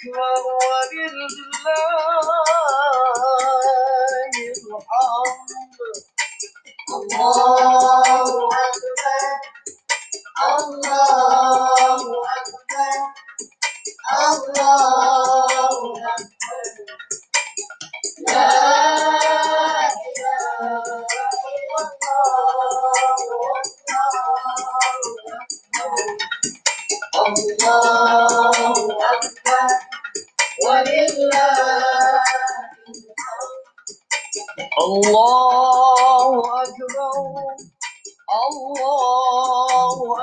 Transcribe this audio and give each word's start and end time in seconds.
الله 34.80 36.40
أكبر 36.62 37.56
الله 38.46 39.29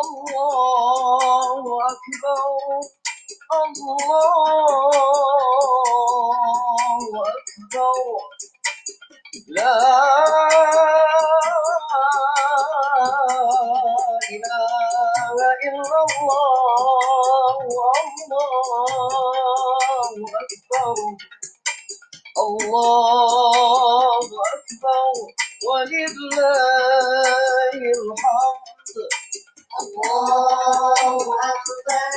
الله 0.00 1.62
أكبر 1.90 2.48
الله 3.54 5.17
أكبر 20.42 20.94
الله 22.38 24.20
أكبر 24.54 25.12
ولله 25.68 26.46
الحمد 27.74 28.96
الله 29.82 31.26
أكبر 31.50 32.12